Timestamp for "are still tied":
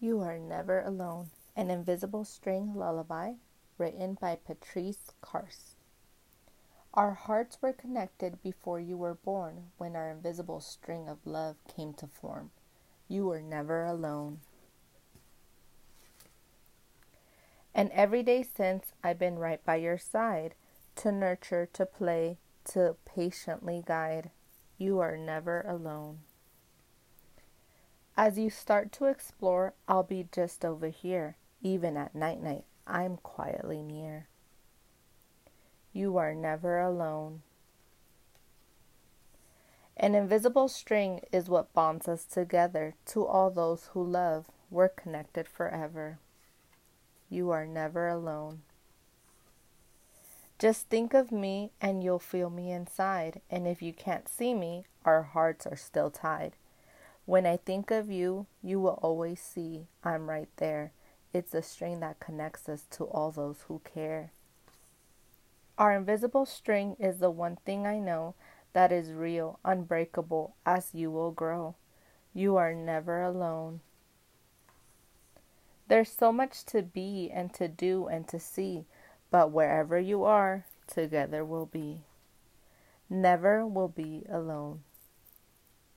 55.68-56.56